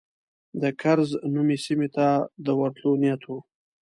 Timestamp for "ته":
1.95-2.07